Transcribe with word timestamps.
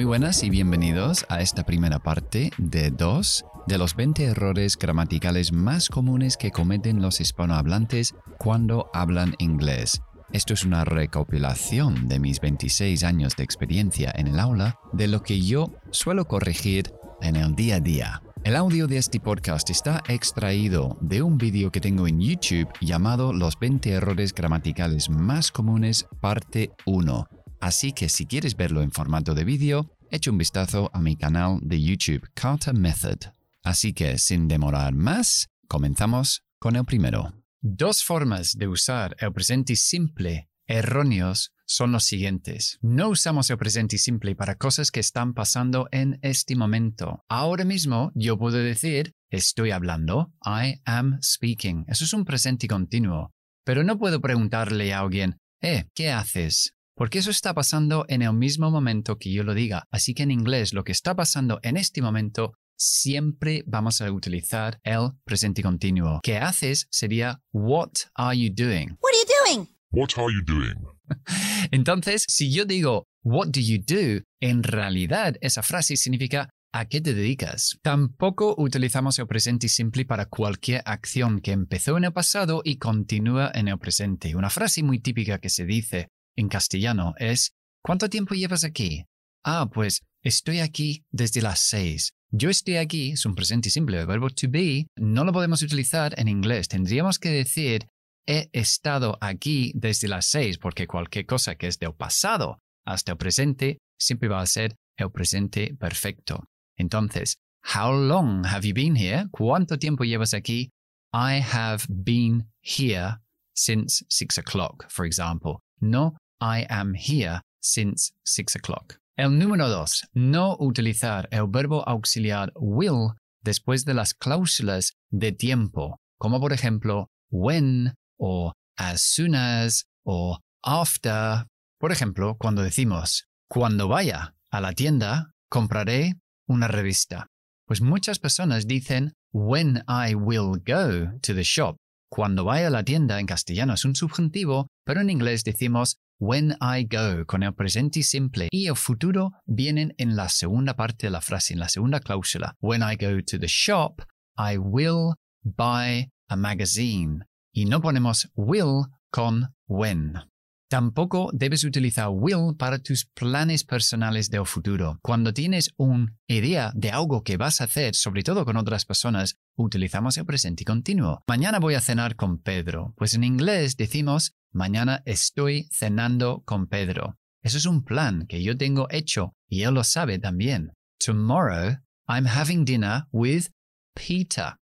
Muy 0.00 0.06
buenas 0.06 0.42
y 0.44 0.48
bienvenidos 0.48 1.26
a 1.28 1.42
esta 1.42 1.66
primera 1.66 1.98
parte 1.98 2.52
de 2.56 2.90
dos 2.90 3.44
de 3.66 3.76
los 3.76 3.94
20 3.94 4.24
errores 4.24 4.78
gramaticales 4.78 5.52
más 5.52 5.90
comunes 5.90 6.38
que 6.38 6.50
cometen 6.50 7.02
los 7.02 7.20
hispanohablantes 7.20 8.14
cuando 8.38 8.88
hablan 8.94 9.34
inglés. 9.36 10.00
Esto 10.32 10.54
es 10.54 10.64
una 10.64 10.86
recopilación 10.86 12.08
de 12.08 12.18
mis 12.18 12.40
26 12.40 13.04
años 13.04 13.36
de 13.36 13.44
experiencia 13.44 14.10
en 14.16 14.28
el 14.28 14.40
aula 14.40 14.78
de 14.94 15.06
lo 15.06 15.22
que 15.22 15.38
yo 15.38 15.70
suelo 15.90 16.24
corregir 16.24 16.94
en 17.20 17.36
el 17.36 17.54
día 17.54 17.76
a 17.76 17.80
día. 17.80 18.22
El 18.42 18.56
audio 18.56 18.86
de 18.86 18.96
este 18.96 19.20
podcast 19.20 19.68
está 19.68 20.02
extraído 20.08 20.96
de 21.02 21.20
un 21.20 21.36
vídeo 21.36 21.70
que 21.70 21.82
tengo 21.82 22.08
en 22.08 22.22
YouTube 22.22 22.72
llamado 22.80 23.34
Los 23.34 23.58
20 23.58 23.90
errores 23.90 24.32
gramaticales 24.32 25.10
más 25.10 25.52
comunes, 25.52 26.06
parte 26.22 26.70
1. 26.86 27.28
Así 27.60 27.92
que 27.92 28.08
si 28.08 28.26
quieres 28.26 28.56
verlo 28.56 28.82
en 28.82 28.90
formato 28.90 29.34
de 29.34 29.44
vídeo, 29.44 29.90
echa 30.10 30.30
un 30.30 30.38
vistazo 30.38 30.90
a 30.94 31.00
mi 31.00 31.16
canal 31.16 31.58
de 31.62 31.80
YouTube, 31.80 32.28
Carter 32.34 32.74
Method. 32.74 33.18
Así 33.62 33.92
que 33.92 34.18
sin 34.18 34.48
demorar 34.48 34.94
más, 34.94 35.50
comenzamos 35.68 36.42
con 36.58 36.76
el 36.76 36.84
primero. 36.84 37.34
Dos 37.60 38.02
formas 38.02 38.56
de 38.56 38.66
usar 38.66 39.14
el 39.20 39.32
presente 39.32 39.76
simple 39.76 40.48
erróneos 40.66 41.52
son 41.66 41.92
los 41.92 42.04
siguientes. 42.04 42.78
No 42.80 43.10
usamos 43.10 43.50
el 43.50 43.58
presente 43.58 43.98
simple 43.98 44.34
para 44.34 44.56
cosas 44.56 44.90
que 44.90 45.00
están 45.00 45.34
pasando 45.34 45.88
en 45.92 46.18
este 46.22 46.56
momento. 46.56 47.24
Ahora 47.28 47.64
mismo 47.64 48.10
yo 48.14 48.38
puedo 48.38 48.56
decir 48.56 49.12
estoy 49.30 49.70
hablando, 49.70 50.32
I 50.44 50.80
am 50.84 51.18
speaking. 51.22 51.84
Eso 51.88 52.04
es 52.04 52.12
un 52.12 52.24
presente 52.24 52.66
continuo. 52.66 53.32
Pero 53.64 53.84
no 53.84 53.98
puedo 53.98 54.20
preguntarle 54.20 54.92
a 54.92 55.00
alguien, 55.00 55.38
eh, 55.60 55.84
¿qué 55.94 56.10
haces? 56.10 56.74
Porque 57.00 57.20
eso 57.20 57.30
está 57.30 57.54
pasando 57.54 58.04
en 58.08 58.20
el 58.20 58.34
mismo 58.34 58.70
momento 58.70 59.16
que 59.16 59.32
yo 59.32 59.42
lo 59.42 59.54
diga. 59.54 59.84
Así 59.90 60.12
que 60.12 60.22
en 60.22 60.30
inglés 60.30 60.74
lo 60.74 60.84
que 60.84 60.92
está 60.92 61.16
pasando 61.16 61.58
en 61.62 61.78
este 61.78 62.02
momento 62.02 62.52
siempre 62.76 63.64
vamos 63.66 64.02
a 64.02 64.12
utilizar 64.12 64.78
el 64.82 65.12
presente 65.24 65.62
continuo. 65.62 66.20
¿Qué 66.22 66.36
haces? 66.36 66.88
Sería 66.90 67.40
What 67.54 67.92
are 68.14 68.38
you 68.38 68.52
doing? 68.54 68.98
What 69.00 69.12
are 69.12 69.18
you 69.18 69.56
doing? 69.56 69.68
What 69.90 70.08
are 70.18 70.30
you 70.30 70.42
doing? 70.44 70.74
Entonces, 71.70 72.26
si 72.28 72.52
yo 72.52 72.66
digo 72.66 73.06
What 73.24 73.46
do 73.46 73.60
you 73.62 73.78
do? 73.78 74.22
En 74.38 74.62
realidad 74.62 75.36
esa 75.40 75.62
frase 75.62 75.96
significa 75.96 76.50
¿A 76.74 76.84
qué 76.84 77.00
te 77.00 77.14
dedicas? 77.14 77.78
Tampoco 77.82 78.54
utilizamos 78.58 79.18
el 79.18 79.26
presente 79.26 79.70
simple 79.70 80.04
para 80.04 80.26
cualquier 80.26 80.82
acción 80.84 81.40
que 81.40 81.52
empezó 81.52 81.96
en 81.96 82.04
el 82.04 82.12
pasado 82.12 82.60
y 82.62 82.76
continúa 82.76 83.50
en 83.54 83.68
el 83.68 83.78
presente. 83.78 84.36
Una 84.36 84.50
frase 84.50 84.82
muy 84.82 85.00
típica 85.00 85.38
que 85.38 85.48
se 85.48 85.64
dice 85.64 86.08
en 86.40 86.48
castellano 86.48 87.14
es 87.18 87.52
¿Cuánto 87.82 88.10
tiempo 88.10 88.34
llevas 88.34 88.64
aquí? 88.64 89.06
Ah, 89.42 89.70
pues 89.72 90.02
estoy 90.22 90.60
aquí 90.60 91.04
desde 91.10 91.40
las 91.40 91.60
seis. 91.60 92.12
Yo 92.30 92.50
estoy 92.50 92.76
aquí 92.76 93.12
es 93.12 93.24
un 93.24 93.34
presente 93.34 93.70
simple. 93.70 93.98
El 93.98 94.06
verbo 94.06 94.28
to 94.28 94.48
be 94.50 94.86
no 94.96 95.24
lo 95.24 95.32
podemos 95.32 95.62
utilizar 95.62 96.14
en 96.18 96.28
inglés. 96.28 96.68
Tendríamos 96.68 97.18
que 97.18 97.30
decir 97.30 97.88
he 98.26 98.50
estado 98.52 99.16
aquí 99.20 99.72
desde 99.74 100.08
las 100.08 100.26
seis, 100.26 100.58
porque 100.58 100.86
cualquier 100.86 101.24
cosa 101.24 101.54
que 101.54 101.68
es 101.68 101.78
del 101.78 101.94
pasado 101.94 102.58
hasta 102.84 103.12
el 103.12 103.18
presente 103.18 103.78
siempre 103.98 104.28
va 104.28 104.42
a 104.42 104.46
ser 104.46 104.76
el 104.96 105.10
presente 105.10 105.74
perfecto. 105.74 106.44
Entonces, 106.76 107.36
how 107.74 107.92
long 107.92 108.44
have 108.44 108.66
you 108.66 108.74
been 108.74 108.94
here? 108.94 109.26
¿Cuánto 109.30 109.78
tiempo 109.78 110.04
llevas 110.04 110.34
aquí? 110.34 110.70
I 111.14 111.40
have 111.40 111.86
been 111.88 112.46
here 112.62 113.16
since 113.54 114.04
six 114.08 114.38
o'clock, 114.38 114.86
for 114.90 115.06
example. 115.06 115.60
No, 115.80 116.14
I 116.40 116.66
am 116.68 116.94
here 116.94 117.42
since 117.60 118.12
six 118.24 118.56
o'clock. 118.56 118.98
El 119.16 119.38
número 119.38 119.68
dos, 119.68 120.06
no 120.14 120.56
utilizar 120.58 121.28
el 121.30 121.46
verbo 121.48 121.86
auxiliar 121.86 122.52
will 122.56 123.12
después 123.42 123.84
de 123.84 123.94
las 123.94 124.14
cláusulas 124.14 124.94
de 125.10 125.32
tiempo, 125.32 125.98
como 126.18 126.40
por 126.40 126.52
ejemplo 126.52 127.08
when 127.30 127.94
o 128.18 128.52
as 128.76 129.02
soon 129.02 129.34
as 129.34 129.84
o 130.04 130.38
after. 130.62 131.46
Por 131.78 131.92
ejemplo, 131.92 132.36
cuando 132.38 132.62
decimos 132.62 133.26
cuando 133.52 133.88
vaya 133.88 134.36
a 134.52 134.60
la 134.60 134.72
tienda, 134.74 135.32
compraré 135.48 136.14
una 136.46 136.68
revista. 136.68 137.26
Pues 137.66 137.80
muchas 137.80 138.20
personas 138.20 138.68
dicen 138.68 139.12
when 139.32 139.82
I 139.88 140.14
will 140.14 140.62
go 140.64 141.18
to 141.20 141.34
the 141.34 141.42
shop. 141.42 141.76
Cuando 142.08 142.44
vaya 142.44 142.68
a 142.68 142.70
la 142.70 142.84
tienda 142.84 143.18
en 143.18 143.26
castellano 143.26 143.74
es 143.74 143.84
un 143.84 143.96
subjuntivo, 143.96 144.68
pero 144.84 145.00
en 145.00 145.10
inglés 145.10 145.42
decimos 145.42 145.96
when 146.20 146.56
I 146.60 146.84
go 146.84 147.24
con 147.26 147.42
el 147.42 147.54
presente 147.54 148.02
simple 148.02 148.48
y 148.52 148.66
el 148.66 148.76
futuro 148.76 149.32
vienen 149.46 149.94
en 149.98 150.14
la 150.16 150.28
segunda 150.28 150.76
parte 150.76 151.06
de 151.06 151.10
la 151.10 151.20
frase, 151.20 151.54
en 151.54 151.60
la 151.60 151.68
segunda 151.68 152.00
cláusula. 152.00 152.54
When 152.60 152.82
I 152.82 152.96
go 152.96 153.20
to 153.22 153.38
the 153.38 153.48
shop, 153.48 154.02
I 154.36 154.58
will 154.58 155.14
buy 155.42 156.10
a 156.28 156.36
magazine. 156.36 157.24
Y 157.52 157.64
no 157.64 157.80
ponemos 157.80 158.30
will 158.36 158.86
con 159.10 159.54
when. 159.66 160.30
Tampoco 160.70 161.30
debes 161.32 161.64
utilizar 161.64 162.10
will 162.12 162.54
para 162.56 162.78
tus 162.78 163.04
planes 163.04 163.64
personales 163.64 164.30
del 164.30 164.46
futuro. 164.46 165.00
Cuando 165.02 165.34
tienes 165.34 165.72
una 165.76 166.14
idea 166.28 166.70
de 166.76 166.92
algo 166.92 167.24
que 167.24 167.36
vas 167.36 167.60
a 167.60 167.64
hacer, 167.64 167.96
sobre 167.96 168.22
todo 168.22 168.44
con 168.44 168.56
otras 168.56 168.84
personas, 168.84 169.34
utilizamos 169.56 170.16
el 170.16 170.26
presente 170.26 170.64
continuo. 170.64 171.24
Mañana 171.26 171.58
voy 171.58 171.74
a 171.74 171.80
cenar 171.80 172.14
con 172.14 172.38
Pedro. 172.38 172.94
Pues 172.96 173.14
en 173.14 173.24
inglés 173.24 173.76
decimos 173.76 174.36
mañana 174.52 175.02
estoy 175.04 175.68
cenando 175.70 176.42
con 176.44 176.66
Pedro. 176.66 177.16
Eso 177.42 177.58
es 177.58 177.66
un 177.66 177.84
plan 177.84 178.26
que 178.26 178.42
yo 178.42 178.56
tengo 178.56 178.86
hecho 178.90 179.34
y 179.48 179.62
él 179.62 179.74
lo 179.74 179.84
sabe 179.84 180.18
también. 180.18 180.72
Tomorrow 180.98 181.78
I'm 182.08 182.26
having 182.26 182.64
dinner 182.64 183.04
with 183.12 183.48
Peter. 183.94 184.56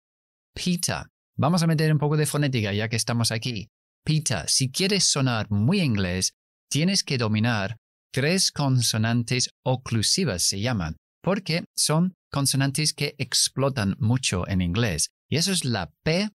Peter. 0.53 1.05
Vamos 1.35 1.63
a 1.63 1.67
meter 1.67 1.91
un 1.91 1.99
poco 1.99 2.17
de 2.17 2.25
fonética 2.25 2.73
ya 2.73 2.89
que 2.89 2.95
estamos 2.95 3.31
aquí. 3.31 3.69
Peter, 4.03 4.49
si 4.49 4.71
quieres 4.71 5.03
sonar 5.03 5.49
muy 5.49 5.81
inglés, 5.81 6.33
tienes 6.69 7.03
que 7.03 7.17
dominar 7.17 7.77
tres 8.11 8.51
consonantes 8.51 9.49
oclusivas, 9.63 10.43
se 10.43 10.61
llaman, 10.61 10.97
porque 11.21 11.65
son 11.75 12.15
consonantes 12.31 12.93
que 12.93 13.15
explotan 13.17 13.95
mucho 13.99 14.47
en 14.47 14.61
inglés. 14.61 15.09
Y 15.29 15.37
eso 15.37 15.51
es 15.51 15.65
la 15.65 15.91
P, 16.03 16.29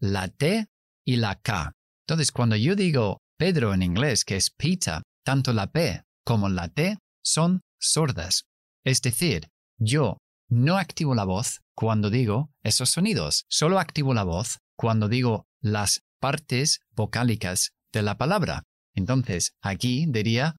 la 0.00 0.28
T 0.28 0.66
y 1.04 1.16
la 1.16 1.36
K. 1.36 1.72
Entonces, 2.08 2.32
cuando 2.32 2.56
yo 2.56 2.74
digo 2.74 3.20
Pedro 3.36 3.74
en 3.74 3.82
inglés, 3.82 4.24
que 4.24 4.36
es 4.36 4.48
Peter, 4.48 5.02
tanto 5.26 5.52
la 5.52 5.70
P 5.70 6.02
como 6.24 6.48
la 6.48 6.68
T 6.68 6.96
son 7.22 7.60
sordas. 7.78 8.46
Es 8.82 9.02
decir, 9.02 9.50
yo 9.76 10.16
no 10.48 10.78
activo 10.78 11.14
la 11.14 11.24
voz 11.24 11.60
cuando 11.74 12.08
digo 12.08 12.50
esos 12.62 12.88
sonidos, 12.88 13.44
solo 13.50 13.78
activo 13.78 14.14
la 14.14 14.24
voz 14.24 14.56
cuando 14.74 15.10
digo 15.10 15.44
las 15.60 16.00
partes 16.18 16.80
vocálicas 16.92 17.72
de 17.92 18.00
la 18.00 18.16
palabra. 18.16 18.62
Entonces, 18.94 19.52
aquí 19.60 20.06
diría 20.08 20.56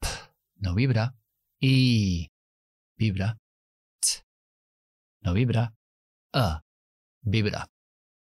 p, 0.00 0.08
no 0.56 0.74
vibra, 0.74 1.14
y 1.60 2.32
vibra, 2.98 3.38
t, 4.00 4.24
no 5.20 5.34
vibra, 5.34 5.72
a, 6.32 6.62
vibra, 7.22 7.70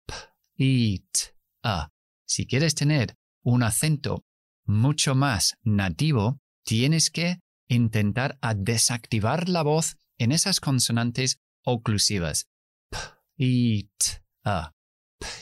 p, 0.06 0.14
y 0.56 0.98
t, 0.98 1.36
a. 1.62 1.88
Si 2.32 2.46
quieres 2.46 2.74
tener 2.74 3.14
un 3.44 3.62
acento 3.62 4.24
mucho 4.64 5.14
más 5.14 5.58
nativo, 5.64 6.40
tienes 6.64 7.10
que 7.10 7.40
intentar 7.68 8.38
a 8.40 8.54
desactivar 8.54 9.50
la 9.50 9.62
voz 9.62 9.98
en 10.16 10.32
esas 10.32 10.58
consonantes 10.58 11.40
oclusivas. 11.62 12.46
P, 12.88 12.96
y 13.36 13.82
t, 13.98 14.22
a. 14.46 14.72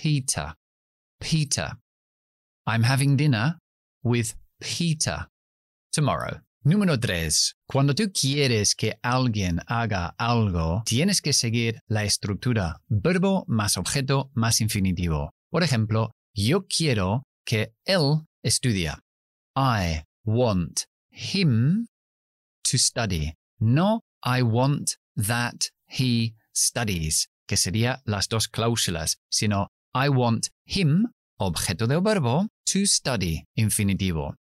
Peter. 0.02 0.56
Peter. 1.20 1.78
I'm 2.66 2.82
having 2.82 3.16
dinner 3.16 3.60
with 4.02 4.34
Peter 4.58 5.28
tomorrow. 5.92 6.40
Número 6.64 6.98
3. 6.98 7.54
Cuando 7.68 7.94
tú 7.94 8.10
quieres 8.12 8.74
que 8.74 8.98
alguien 9.00 9.60
haga 9.68 10.16
algo, 10.18 10.82
tienes 10.86 11.22
que 11.22 11.34
seguir 11.34 11.80
la 11.86 12.02
estructura 12.02 12.82
verbo 12.88 13.44
más 13.46 13.76
objeto 13.76 14.32
más 14.34 14.60
infinitivo. 14.60 15.30
Por 15.50 15.62
ejemplo, 15.62 16.10
yo 16.34 16.66
quiero 16.66 17.24
que 17.44 17.72
él 17.86 18.26
estudie. 18.42 18.94
I 19.56 20.04
want 20.24 20.86
him 21.10 21.86
to 22.64 22.78
study. 22.78 23.34
No, 23.58 24.00
I 24.22 24.42
want 24.42 24.96
that 25.16 25.70
he 25.86 26.34
studies, 26.54 27.28
que 27.46 27.56
sería 27.56 28.00
las 28.06 28.28
dos 28.28 28.48
cláusulas, 28.48 29.16
sino 29.30 29.68
I 29.94 30.08
want 30.08 30.48
him, 30.64 31.08
objeto 31.38 31.86
del 31.86 32.00
verbo, 32.00 32.48
to 32.66 32.86
study, 32.86 33.44
infinitivo. 33.56 34.34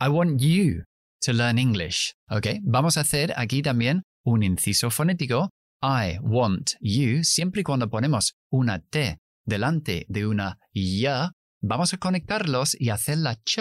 I 0.00 0.08
want 0.08 0.40
you 0.40 0.84
to 1.22 1.32
learn 1.32 1.58
English. 1.58 2.14
Ok, 2.30 2.60
vamos 2.62 2.96
a 2.96 3.00
hacer 3.00 3.32
aquí 3.36 3.62
también 3.62 4.02
un 4.24 4.42
inciso 4.42 4.90
fonético. 4.90 5.50
I 5.82 6.18
want 6.22 6.76
you, 6.80 7.22
siempre 7.22 7.60
y 7.60 7.64
cuando 7.64 7.88
ponemos 7.88 8.34
una 8.50 8.78
T 8.78 9.18
delante 9.46 10.04
de 10.08 10.26
una 10.26 10.58
ya, 10.74 11.32
vamos 11.62 11.94
a 11.94 11.98
conectarlos 11.98 12.76
y 12.78 12.90
hacer 12.90 13.18
la 13.18 13.36
ch. 13.36 13.58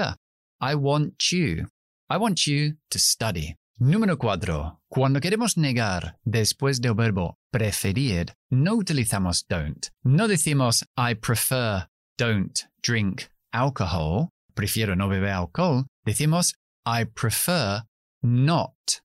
I 0.59 0.75
want 0.75 1.15
you. 1.31 1.67
I 2.09 2.17
want 2.17 2.45
you 2.45 2.77
to 2.89 2.99
study. 2.99 3.55
Número 3.77 4.17
4. 4.17 4.79
Cuando 4.89 5.19
queremos 5.19 5.57
negar 5.57 6.17
después 6.23 6.79
del 6.79 6.93
verbo 6.93 7.37
preferir, 7.51 8.33
no 8.49 8.75
utilizamos 8.75 9.45
don't. 9.47 9.87
No 10.03 10.27
decimos 10.27 10.85
I 10.97 11.15
prefer 11.15 11.89
don't 12.17 12.57
drink 12.81 13.23
alcohol, 13.51 14.29
prefiero 14.53 14.95
no 14.95 15.09
beber 15.09 15.31
alcohol. 15.31 15.87
Decimos 16.05 16.53
I 16.85 17.05
prefer 17.05 17.83
not 18.21 19.01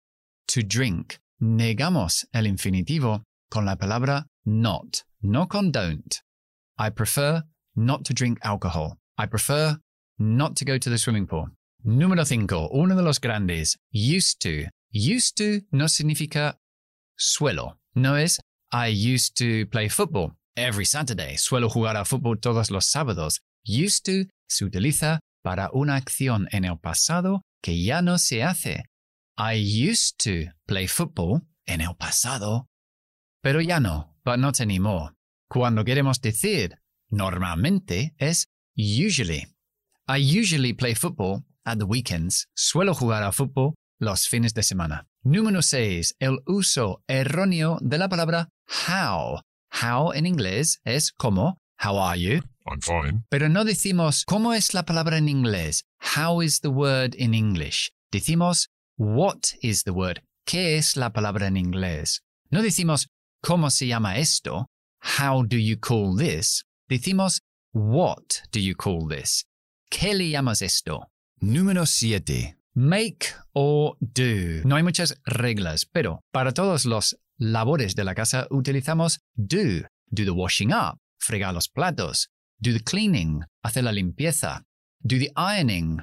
to 0.46 0.60
drink. 0.62 1.16
Negamos 1.40 2.28
el 2.32 2.46
infinitivo 2.46 3.24
con 3.50 3.64
la 3.64 3.76
palabra 3.76 4.26
not, 4.44 5.04
no 5.20 5.48
con 5.48 5.72
don't. 5.72 6.22
I 6.80 6.88
prefer 6.88 7.42
not 7.76 8.06
to 8.06 8.14
drink 8.14 8.38
alcohol. 8.42 8.96
I 9.18 9.26
prefer 9.26 9.76
not 10.18 10.56
to 10.56 10.64
go 10.64 10.78
to 10.78 10.88
the 10.88 10.96
swimming 10.96 11.26
pool. 11.26 11.48
Número 11.84 12.26
5. 12.26 12.70
Uno 12.72 12.96
de 12.96 13.02
los 13.02 13.18
grandes. 13.18 13.76
Used 13.92 14.40
to. 14.40 14.66
Used 14.90 15.36
to 15.36 15.60
no 15.72 15.88
significa 15.88 16.54
suelo. 17.18 17.74
No 17.94 18.14
es 18.14 18.40
I 18.72 18.86
used 18.86 19.36
to 19.36 19.66
play 19.66 19.88
football 19.88 20.32
every 20.56 20.86
Saturday. 20.86 21.36
Suelo 21.36 21.68
jugar 21.68 21.96
a 21.96 22.04
fútbol 22.06 22.40
todos 22.40 22.70
los 22.70 22.86
sábados. 22.86 23.40
Used 23.66 24.04
to 24.04 24.24
se 24.48 24.64
utiliza 24.64 25.18
para 25.44 25.68
una 25.74 25.96
acción 25.96 26.48
en 26.50 26.64
el 26.64 26.78
pasado 26.78 27.42
que 27.62 27.82
ya 27.82 28.00
no 28.00 28.16
se 28.16 28.42
hace. 28.42 28.84
I 29.36 29.52
used 29.54 30.16
to 30.24 30.50
play 30.66 30.86
football 30.86 31.42
en 31.66 31.82
el 31.82 31.94
pasado, 31.94 32.68
pero 33.42 33.60
ya 33.60 33.80
no, 33.80 34.14
but 34.24 34.38
not 34.38 34.60
anymore. 34.60 35.10
Cuando 35.52 35.84
queremos 35.84 36.20
decir 36.20 36.78
normalmente 37.10 38.14
es 38.18 38.46
usually. 38.76 39.48
I 40.06 40.20
usually 40.20 40.72
play 40.72 40.94
football 40.94 41.42
at 41.64 41.78
the 41.78 41.84
weekends. 41.84 42.46
Suelo 42.54 42.94
jugar 42.94 43.24
a 43.24 43.32
fútbol 43.32 43.74
los 43.98 44.28
fines 44.28 44.54
de 44.54 44.62
semana. 44.62 45.08
Número 45.24 45.60
6. 45.60 46.14
El 46.20 46.38
uso 46.46 47.02
erróneo 47.08 47.78
de 47.80 47.98
la 47.98 48.08
palabra 48.08 48.48
how. 48.88 49.40
How 49.72 50.12
en 50.12 50.26
inglés 50.26 50.78
es 50.84 51.10
como 51.10 51.58
How 51.84 51.98
are 51.98 52.20
you? 52.20 52.42
I'm 52.66 52.80
fine. 52.80 53.24
Pero 53.28 53.48
no 53.48 53.64
decimos 53.64 54.24
cómo 54.24 54.54
es 54.54 54.72
la 54.72 54.84
palabra 54.84 55.18
en 55.18 55.28
inglés. 55.28 55.82
How 56.16 56.42
is 56.42 56.60
the 56.60 56.68
word 56.68 57.16
in 57.16 57.34
English? 57.34 57.90
Decimos 58.12 58.68
what 58.96 59.56
is 59.62 59.82
the 59.82 59.90
word. 59.90 60.22
¿Qué 60.46 60.76
es 60.76 60.96
la 60.96 61.12
palabra 61.12 61.48
en 61.48 61.56
inglés? 61.56 62.22
No 62.50 62.62
decimos 62.62 63.08
cómo 63.42 63.68
se 63.70 63.88
llama 63.88 64.18
esto. 64.18 64.68
How 65.00 65.42
do 65.42 65.56
you 65.56 65.76
call 65.76 66.16
this? 66.16 66.64
Decimos 66.88 67.40
what 67.72 68.42
do 68.52 68.60
you 68.60 68.74
call 68.74 69.08
this? 69.08 69.44
¿Qué 69.90 70.14
le 70.14 70.30
llamas 70.30 70.62
esto? 70.62 71.08
Número 71.40 71.86
7. 71.86 72.56
Make 72.74 73.34
or 73.52 73.96
do. 74.00 74.62
No 74.64 74.76
hay 74.76 74.82
muchas 74.82 75.16
reglas, 75.26 75.86
pero 75.86 76.20
para 76.32 76.52
todos 76.52 76.84
los 76.84 77.16
labores 77.38 77.94
de 77.94 78.04
la 78.04 78.14
casa 78.14 78.46
utilizamos 78.50 79.20
do. 79.34 79.86
Do 80.12 80.24
the 80.24 80.32
washing 80.32 80.72
up, 80.72 80.98
fregar 81.18 81.54
los 81.54 81.68
platos. 81.68 82.28
Do 82.60 82.72
the 82.72 82.80
cleaning, 82.80 83.44
hacer 83.64 83.84
la 83.84 83.92
limpieza. 83.92 84.64
Do 85.02 85.18
the 85.18 85.30
ironing, 85.36 86.02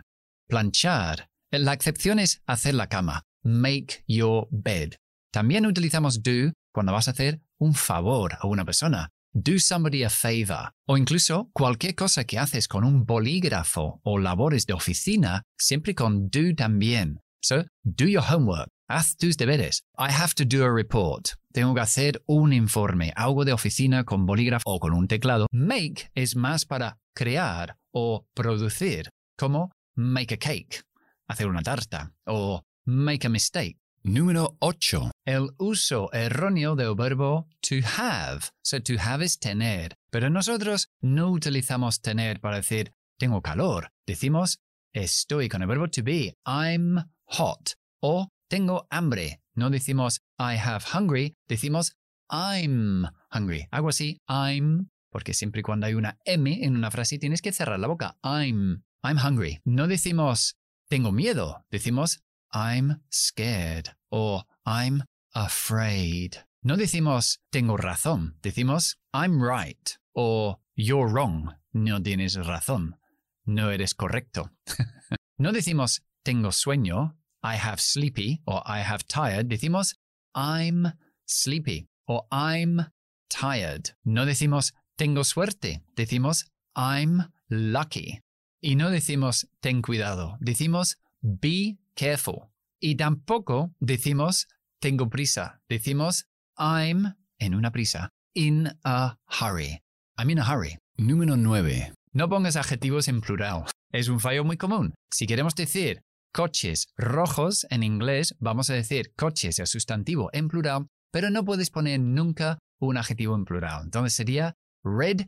planchar. 0.50 1.28
La 1.52 1.74
excepción 1.74 2.20
es 2.20 2.42
hacer 2.48 2.74
la 2.74 2.88
cama. 2.88 3.24
Make 3.44 4.04
your 4.08 4.48
bed. 4.52 4.96
También 5.32 5.66
utilizamos 5.66 6.22
do 6.24 6.52
cuando 6.78 6.94
vas 6.94 7.08
a 7.08 7.12
hacer 7.12 7.42
un 7.58 7.74
favor 7.74 8.38
a 8.40 8.46
una 8.46 8.64
persona. 8.64 9.10
Do 9.34 9.58
somebody 9.58 10.04
a 10.04 10.12
favor. 10.12 10.74
O 10.86 10.96
incluso 10.96 11.50
cualquier 11.52 11.96
cosa 11.96 12.24
que 12.24 12.38
haces 12.38 12.68
con 12.68 12.84
un 12.84 13.04
bolígrafo 13.04 14.00
o 14.04 14.20
labores 14.20 14.68
de 14.68 14.74
oficina, 14.74 15.42
siempre 15.58 15.96
con 15.96 16.30
do 16.30 16.54
también. 16.56 17.20
So, 17.42 17.66
do 17.84 18.06
your 18.06 18.22
homework. 18.22 18.70
Haz 18.88 19.18
tus 19.18 19.38
deberes. 19.38 19.82
I 19.98 20.12
have 20.12 20.36
to 20.36 20.46
do 20.46 20.64
a 20.64 20.72
report. 20.72 21.32
Tengo 21.52 21.74
que 21.74 21.82
hacer 21.82 22.22
un 22.28 22.54
informe, 22.54 23.12
algo 23.16 23.44
de 23.44 23.54
oficina 23.54 24.04
con 24.04 24.28
bolígrafo 24.28 24.62
o 24.68 24.80
con 24.80 24.94
un 24.94 25.08
teclado. 25.08 25.48
Make 25.52 26.12
es 26.14 26.36
más 26.36 26.64
para 26.64 27.00
crear 27.16 27.76
o 27.92 28.28
producir, 28.36 29.10
como 29.36 29.72
make 29.96 30.36
a 30.36 30.38
cake, 30.38 30.84
hacer 31.28 31.48
una 31.48 31.64
tarta, 31.64 32.14
o 32.28 32.62
make 32.86 33.26
a 33.26 33.30
mistake. 33.32 33.80
Número 34.08 34.56
8. 34.60 35.12
El 35.26 35.50
uso 35.58 36.10
erróneo 36.14 36.78
del 36.78 36.96
verbo 36.96 37.50
to 37.60 37.76
have. 37.98 38.52
So 38.64 38.80
to 38.80 38.94
have 38.98 39.22
es 39.22 39.38
tener. 39.38 39.98
Pero 40.10 40.30
nosotros 40.30 40.88
no 41.02 41.30
utilizamos 41.30 42.00
tener 42.00 42.40
para 42.40 42.56
decir 42.56 42.94
tengo 43.20 43.42
calor. 43.42 43.92
Decimos 44.06 44.62
estoy 44.94 45.50
con 45.50 45.62
el 45.62 45.68
verbo 45.68 45.90
to 45.90 46.04
be. 46.04 46.34
I'm 46.46 47.04
hot. 47.26 47.74
O 48.02 48.30
tengo 48.48 48.88
hambre. 48.92 49.42
No 49.56 49.70
decimos 49.70 50.22
I 50.40 50.56
have 50.56 50.86
hungry. 50.94 51.36
Decimos 51.50 51.98
I'm 52.30 53.10
hungry. 53.34 53.68
Algo 53.72 53.90
así. 53.90 54.22
I'm. 54.30 54.90
Porque 55.12 55.34
siempre 55.34 55.64
cuando 55.64 55.86
hay 55.86 55.96
una 55.96 56.18
M 56.24 56.64
en 56.64 56.78
una 56.78 56.92
frase 56.92 57.20
tienes 57.20 57.42
que 57.42 57.52
cerrar 57.52 57.82
la 57.82 57.88
boca. 57.88 58.16
I'm. 58.24 58.86
I'm 59.04 59.18
hungry. 59.18 59.60
No 59.66 59.86
decimos 59.86 60.56
tengo 60.88 61.12
miedo. 61.12 61.66
Decimos 61.70 62.22
I'm 62.54 63.02
scared 63.12 63.97
o 64.12 64.44
I'm 64.66 65.04
afraid. 65.34 66.38
No 66.64 66.76
decimos 66.76 67.40
tengo 67.52 67.78
razón, 67.78 68.36
decimos 68.42 68.98
I'm 69.14 69.42
right 69.42 69.98
o 70.14 70.60
you're 70.76 71.08
wrong. 71.08 71.56
No 71.74 72.02
tienes 72.02 72.36
razón. 72.36 72.98
No 73.46 73.72
eres 73.72 73.94
correcto. 73.94 74.52
no 75.38 75.52
decimos 75.52 76.02
tengo 76.24 76.52
sueño, 76.52 77.16
I 77.44 77.56
have 77.56 77.80
sleepy 77.80 78.42
o 78.46 78.62
I 78.66 78.82
have 78.82 79.06
tired. 79.08 79.48
Decimos 79.48 79.96
I'm 80.36 80.94
sleepy 81.26 81.88
o 82.08 82.28
I'm 82.32 82.92
tired. 83.30 83.96
No 84.04 84.26
decimos 84.26 84.74
tengo 84.98 85.24
suerte, 85.24 85.84
decimos 85.96 86.46
I'm 86.76 87.32
lucky. 87.50 88.22
Y 88.62 88.76
no 88.76 88.90
decimos 88.90 89.48
ten 89.62 89.82
cuidado, 89.82 90.38
decimos 90.42 90.98
be 91.22 91.78
careful. 91.96 92.50
Y 92.80 92.96
tampoco 92.96 93.74
decimos 93.80 94.48
tengo 94.80 95.10
prisa, 95.10 95.62
decimos 95.68 96.28
I'm 96.58 97.16
en 97.40 97.56
una 97.56 97.72
prisa, 97.72 98.10
in 98.36 98.70
a 98.84 99.18
hurry. 99.28 99.82
I'm 100.18 100.30
in 100.30 100.40
a 100.40 100.44
hurry. 100.44 100.78
Número 100.98 101.36
9. 101.38 101.94
No 102.14 102.30
pongas 102.30 102.56
adjetivos 102.56 103.08
en 103.08 103.22
plural. 103.22 103.66
Es 103.92 104.08
un 104.08 104.20
fallo 104.20 104.44
muy 104.44 104.58
común. 104.58 104.94
Si 105.12 105.28
queremos 105.28 105.56
decir 105.56 106.02
coches 106.34 106.88
rojos 106.98 107.66
en 107.70 107.84
inglés, 107.84 108.36
vamos 108.40 108.70
a 108.70 108.74
decir 108.74 109.14
coches, 109.16 109.60
el 109.60 109.68
sustantivo 109.68 110.30
en 110.34 110.48
plural, 110.48 110.88
pero 111.12 111.30
no 111.30 111.44
puedes 111.46 111.70
poner 111.72 112.00
nunca 112.00 112.60
un 112.80 112.98
adjetivo 112.98 113.36
en 113.36 113.46
plural. 113.46 113.84
Entonces 113.86 114.14
sería 114.14 114.54
red 114.84 115.22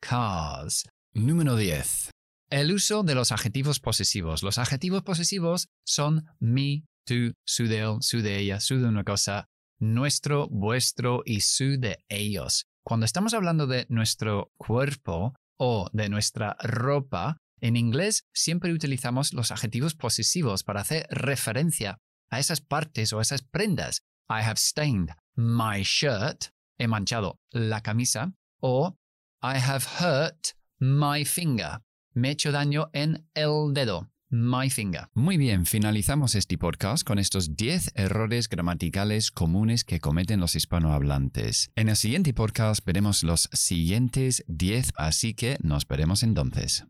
cars. 0.00 0.84
Número 1.12 1.56
10. 1.56 2.10
El 2.50 2.72
uso 2.72 3.02
de 3.02 3.14
los 3.14 3.32
adjetivos 3.32 3.80
posesivos. 3.80 4.42
Los 4.42 4.58
adjetivos 4.58 5.02
posesivos 5.02 5.68
son 5.84 6.26
mi, 6.38 6.84
tú, 7.06 7.32
su 7.44 7.68
de 7.68 7.78
él, 7.80 7.96
su 8.00 8.20
de 8.20 8.38
ella, 8.38 8.60
su 8.60 8.78
de 8.78 8.88
una 8.88 9.04
cosa, 9.04 9.48
nuestro, 9.78 10.48
vuestro 10.48 11.22
y 11.24 11.40
su 11.40 11.78
de 11.78 12.04
ellos. 12.08 12.66
Cuando 12.82 13.06
estamos 13.06 13.32
hablando 13.32 13.66
de 13.66 13.86
nuestro 13.88 14.52
cuerpo 14.58 15.34
o 15.56 15.88
de 15.92 16.08
nuestra 16.08 16.56
ropa, 16.60 17.38
en 17.60 17.76
inglés 17.76 18.26
siempre 18.34 18.72
utilizamos 18.72 19.32
los 19.32 19.50
adjetivos 19.50 19.94
posesivos 19.94 20.62
para 20.62 20.82
hacer 20.82 21.06
referencia 21.10 21.98
a 22.28 22.38
esas 22.38 22.60
partes 22.60 23.12
o 23.12 23.18
a 23.18 23.22
esas 23.22 23.42
prendas. 23.42 24.02
I 24.28 24.42
have 24.42 24.58
stained 24.58 25.10
my 25.36 25.82
shirt, 25.82 26.46
he 26.78 26.86
manchado 26.88 27.38
la 27.50 27.80
camisa, 27.80 28.32
o 28.60 28.96
I 29.42 29.58
have 29.58 29.84
hurt 30.00 30.54
my 30.78 31.24
finger, 31.24 31.80
me 32.14 32.28
he 32.28 32.32
hecho 32.32 32.52
daño 32.52 32.90
en 32.92 33.28
el 33.34 33.72
dedo. 33.72 34.10
My 34.28 34.70
finger. 34.70 35.08
Muy 35.14 35.36
bien, 35.36 35.66
finalizamos 35.66 36.34
este 36.34 36.58
podcast 36.58 37.06
con 37.06 37.18
estos 37.18 37.56
10 37.56 37.92
errores 37.94 38.48
gramaticales 38.48 39.30
comunes 39.30 39.84
que 39.84 40.00
cometen 40.00 40.40
los 40.40 40.56
hispanohablantes. 40.56 41.70
En 41.76 41.88
el 41.88 41.96
siguiente 41.96 42.34
podcast 42.34 42.84
veremos 42.84 43.22
los 43.22 43.48
siguientes 43.52 44.44
10, 44.48 44.92
así 44.96 45.34
que 45.34 45.58
nos 45.62 45.86
veremos 45.86 46.22
entonces. 46.22 46.86